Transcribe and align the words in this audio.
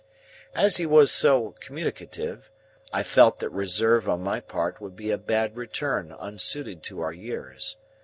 As 0.55 0.77
he 0.77 0.87
was 0.87 1.11
so 1.11 1.53
communicative, 1.59 2.49
I 2.91 3.03
felt 3.03 3.37
that 3.37 3.51
reserve 3.51 4.09
on 4.09 4.23
my 4.23 4.39
part 4.39 4.81
would 4.81 4.95
be 4.95 5.11
a 5.11 5.17
bad 5.19 5.55
return 5.55 6.11
unsuited 6.17 6.81
to 6.85 7.01
our 7.01 7.13
years. 7.13 7.77